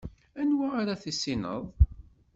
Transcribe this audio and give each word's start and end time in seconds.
Anwa 0.41 0.67
ara 0.79 0.95
tissineḍ? 1.03 1.63